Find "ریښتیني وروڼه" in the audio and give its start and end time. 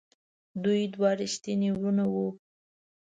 1.21-2.05